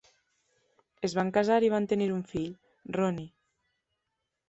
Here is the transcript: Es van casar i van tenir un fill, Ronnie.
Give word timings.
Es 1.09 1.15
van 1.19 1.29
casar 1.35 1.59
i 1.67 1.71
van 1.75 1.87
tenir 1.93 2.09
un 2.17 2.27
fill, 2.35 2.51
Ronnie. 3.01 3.33